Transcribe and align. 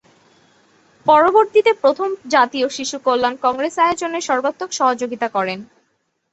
পরবর্তীতে 1.05 1.71
প্রথম 1.81 2.09
জাতীয় 2.27 2.67
শিশু 2.69 2.97
কল্যাণ 2.99 3.35
কংগ্রেস 3.41 3.75
আয়োজনে 3.77 4.19
সর্বাত্মক 4.21 4.69
সহযোগিতা 4.71 5.27
করেন। 5.27 5.59